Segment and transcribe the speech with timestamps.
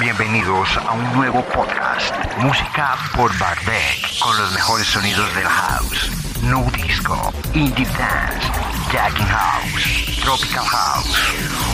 [0.00, 6.10] Bienvenidos a un nuevo podcast, Música por Bardec, con los mejores sonidos del house,
[6.42, 8.48] new disco, indie dance,
[8.90, 11.18] jacking house, tropical house,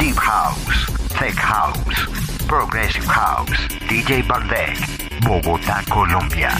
[0.00, 0.86] deep house,
[1.20, 2.08] tech house,
[2.48, 3.56] progressive house,
[3.88, 4.76] DJ Bardec,
[5.20, 6.50] Bogotá, Colombia.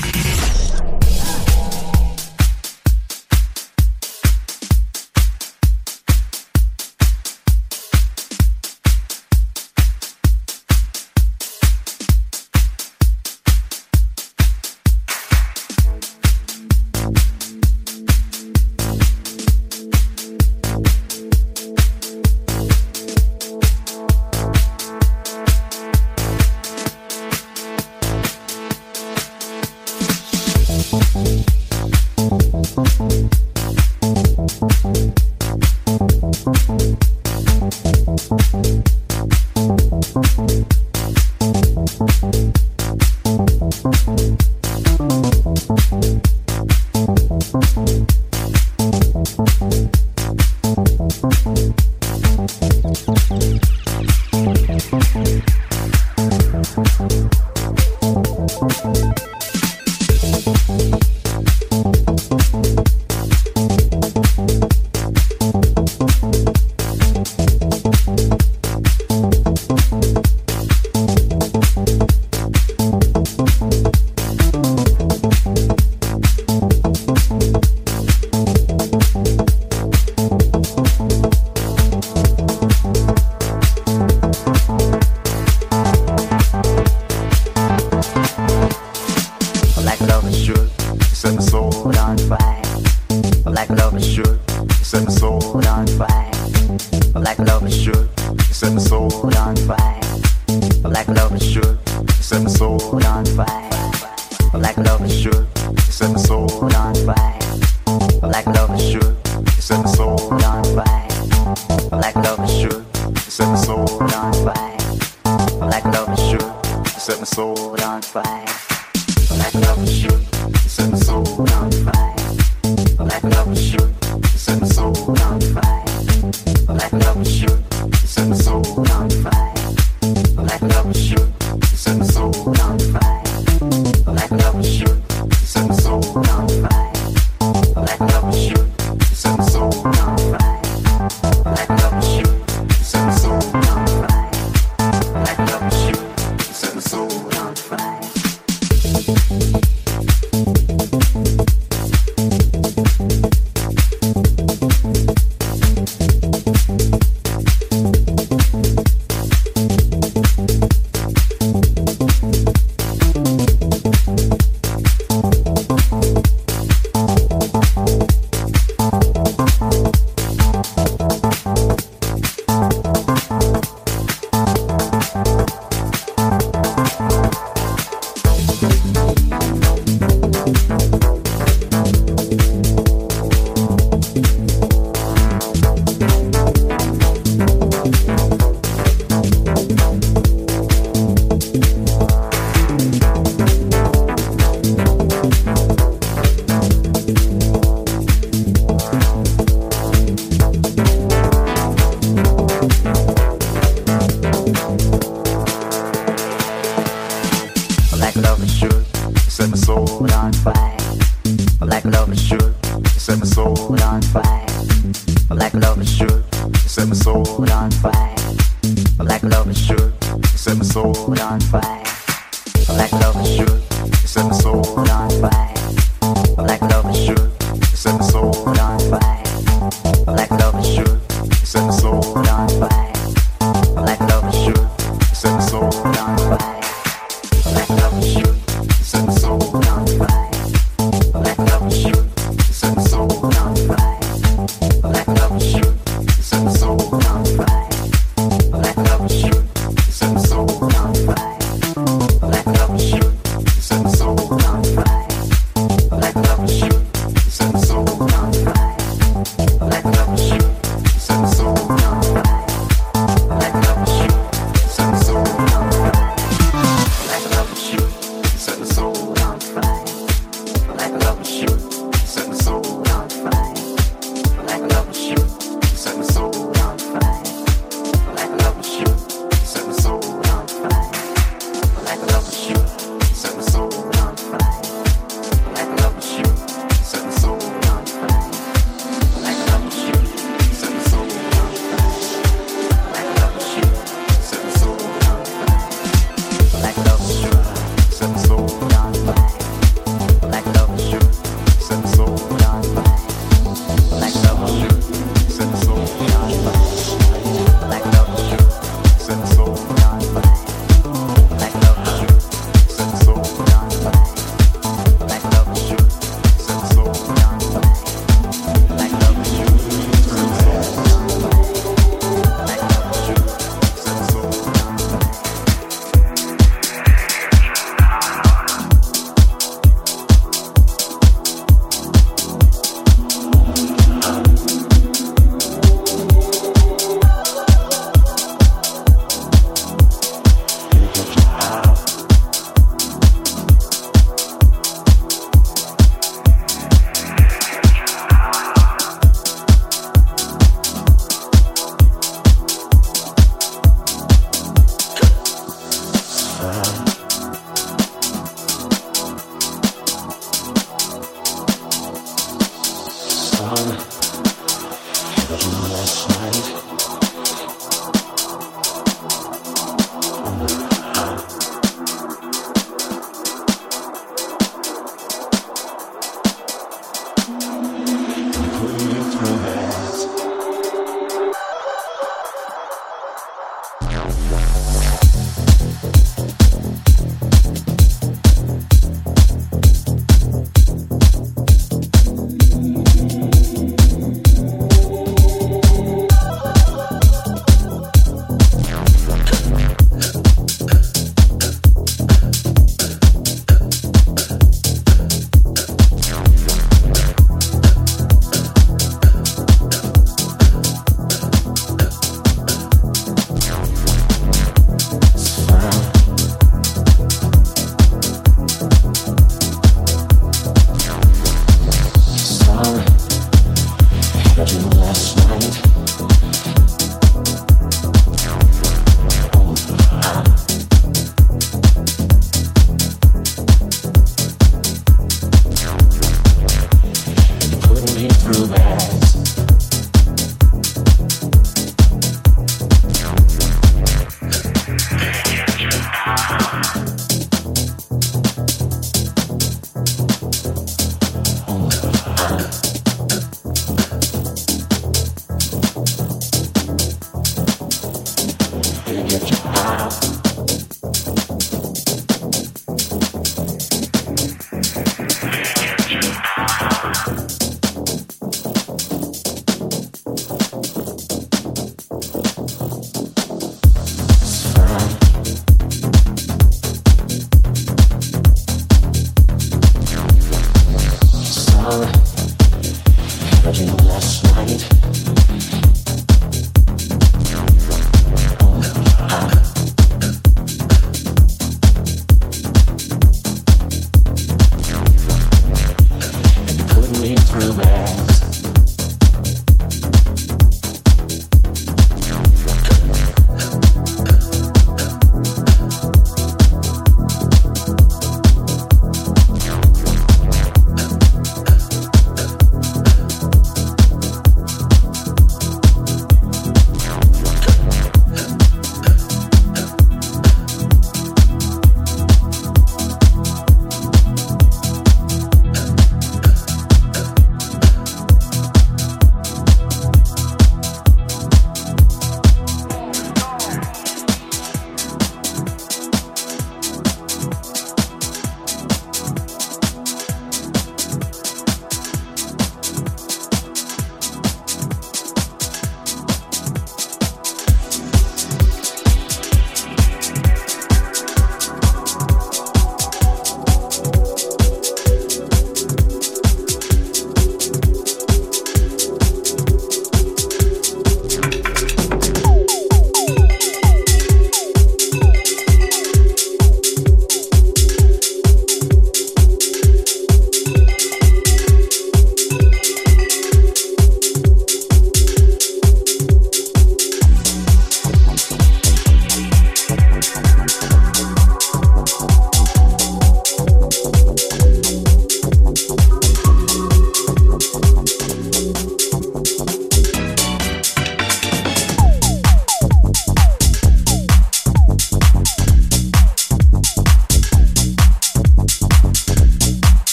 [94.83, 95.38] Set the soul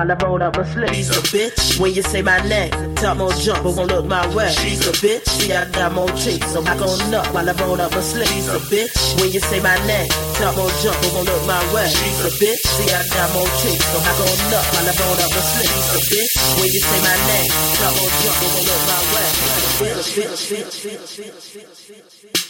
[0.00, 0.94] while I roll up my sleeve.
[0.96, 1.78] She's a bitch.
[1.80, 4.48] When you say my name, talk more jump, but won't look my way.
[4.48, 7.80] She's a bitch, see I got more cheeks, so back on up while I roll
[7.80, 8.28] up my sleeve.
[8.28, 8.96] She's a bitch.
[9.20, 10.08] When you say my name,
[10.40, 11.88] talk more jump, but won't look my way.
[11.88, 15.20] She's a bitch, see I got more cheeks, so back on up while I roll
[15.20, 15.68] up my sleeve.
[15.68, 16.32] She's a bitch.
[16.56, 19.28] When you say my name, talk more jump, but won't look my way.
[19.80, 22.40] Bitch, bitch, bitch, bitch, bitch, bitch, bitch.
[22.40, 22.49] just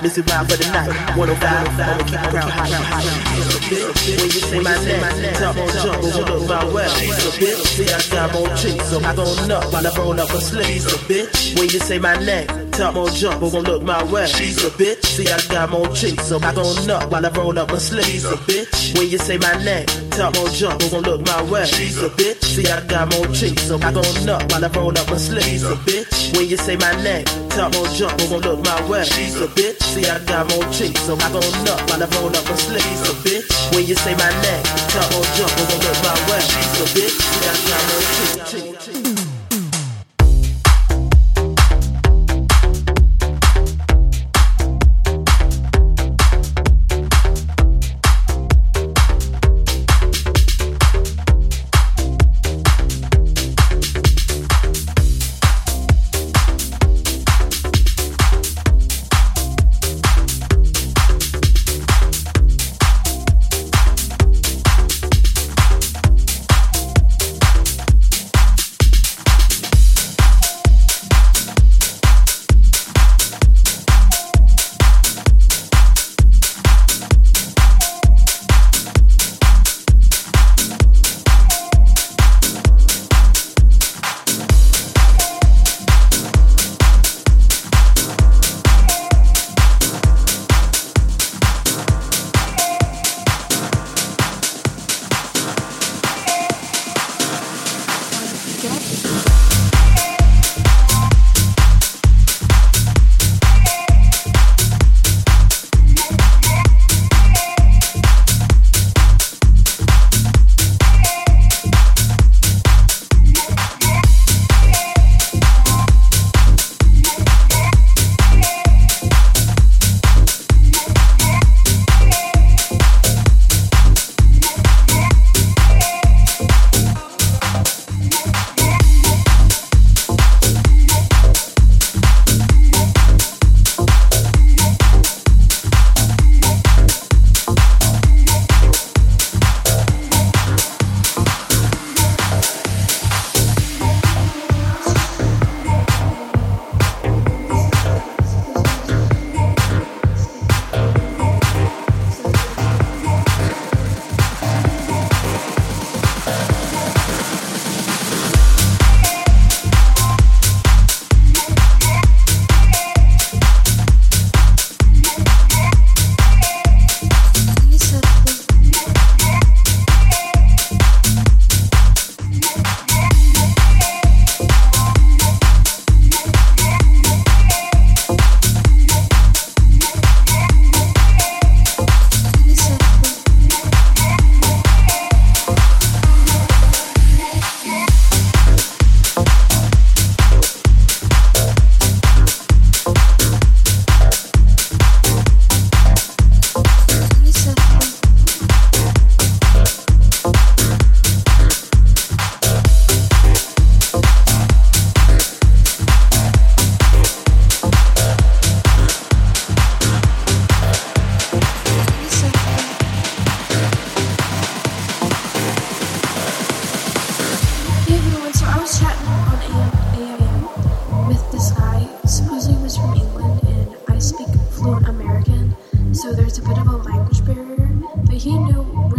[0.00, 1.16] 95, miss for the night.
[1.16, 3.50] 105, I'ma keep the crowd high.
[3.70, 6.00] When you say my name, top on jump,
[6.48, 6.88] but way.
[6.88, 10.30] So bitch, see I got more cheeks, so I gon' up while I roll up
[10.30, 10.82] a sleeve.
[10.82, 14.26] So bitch, when you say my name, top more jump, but gon' look my way.
[14.26, 17.58] She's a bitch, see I got more cheeks, so I gon' up while I roll
[17.58, 18.22] up a sleeve.
[18.22, 21.66] So bitch, when you say my name, top more jump, but gon' look my way.
[21.66, 24.96] She's a bitch, see I got more cheeks, so I gon' up while I roll
[24.96, 25.60] up a sleeve.
[25.60, 27.26] So bitch, when you say my name,
[27.60, 29.04] top more jump, but gon' look my way.
[29.04, 32.32] She's a bitch, see I got more cheeks, so I gon' up while I roll
[32.32, 32.98] up a sleeve.
[33.04, 33.44] So bitch,
[33.74, 36.40] when you say my name, top more jump, but gon' look my way.
[36.40, 38.04] She's a bitch, see I got more
[38.50, 38.69] cheeks.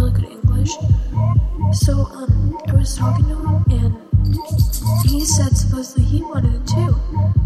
[0.01, 0.71] really good English.
[1.73, 7.40] So um, I was talking to him, and he said supposedly he wanted it too.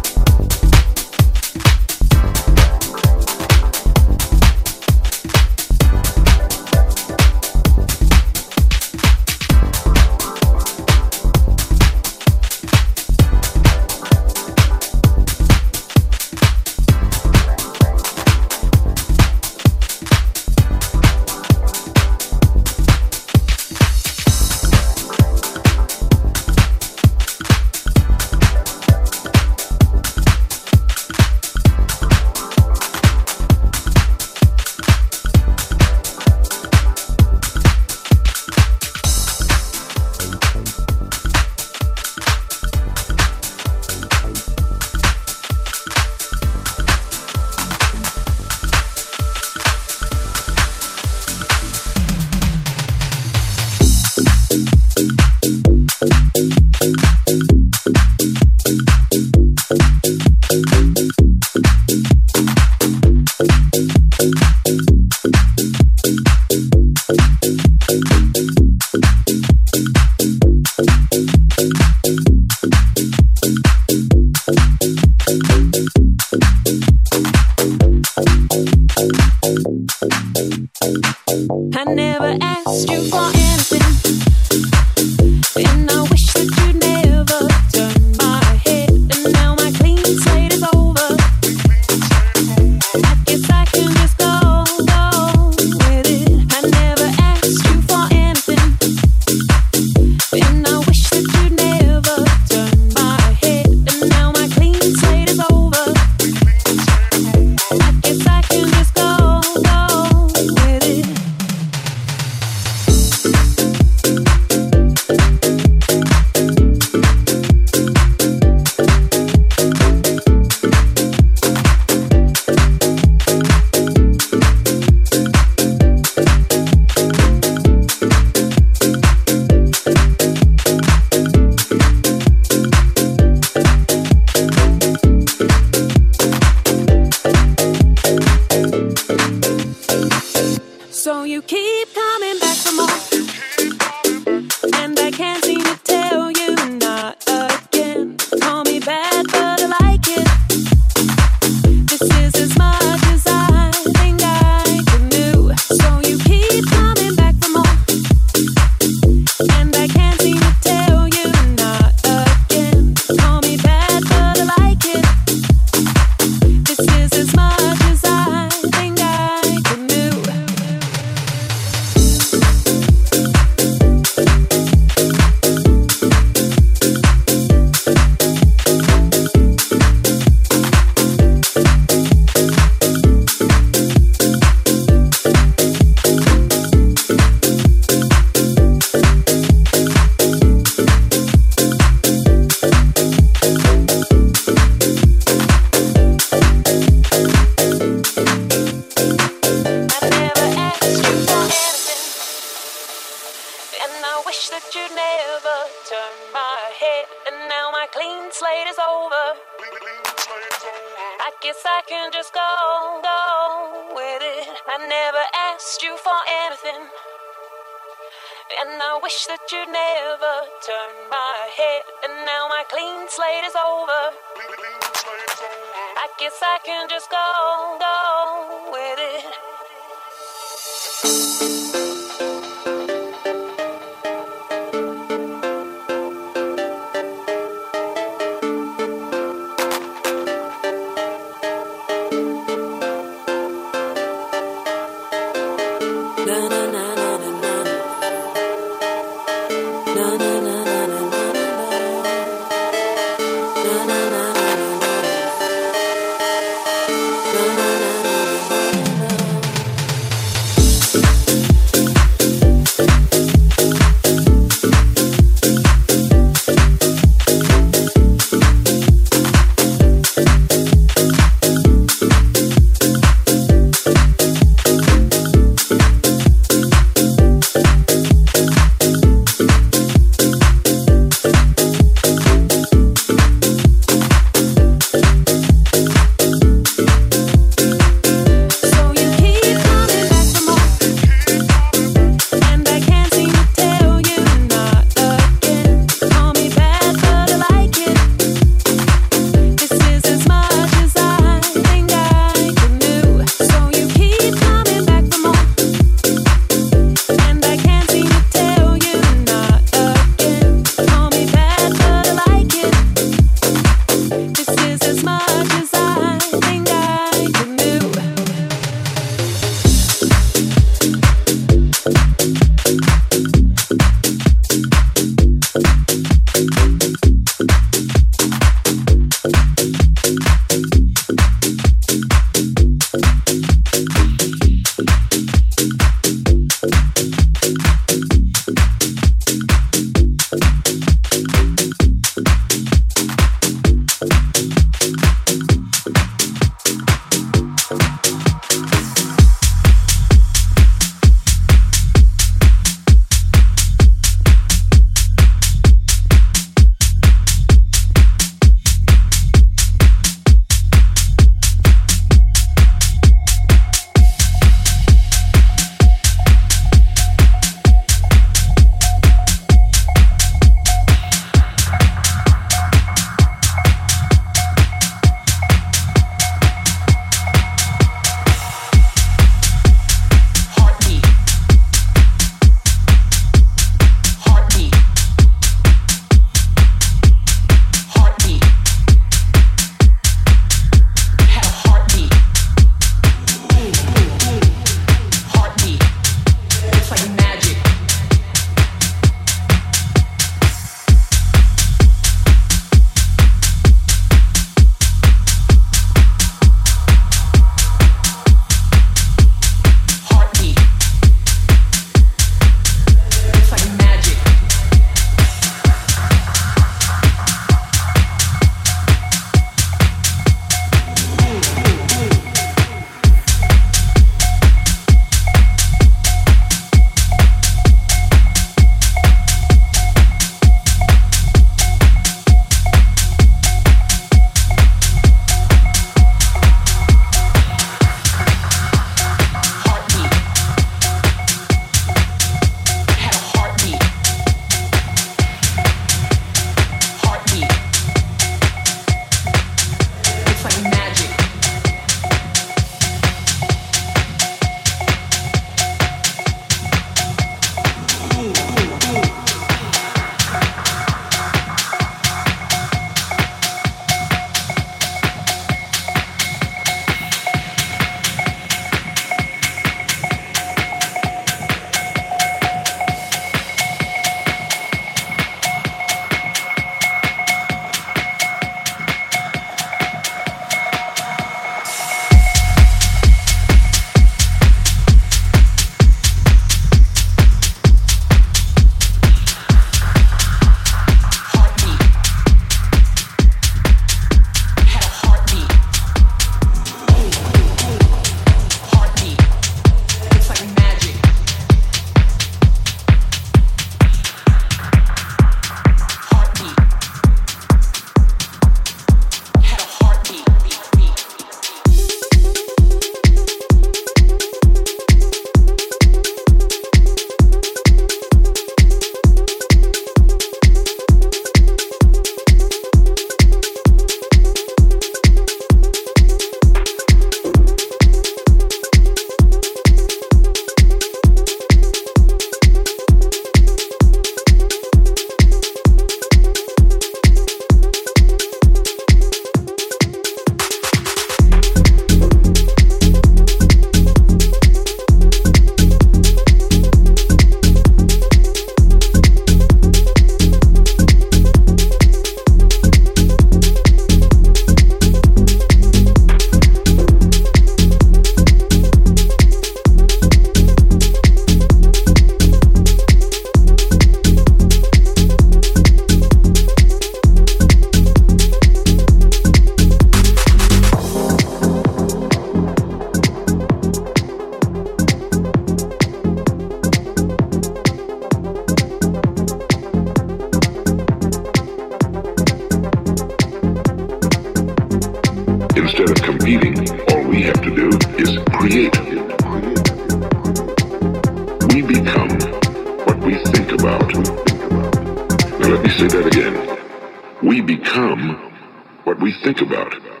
[598.83, 600.00] What we think about.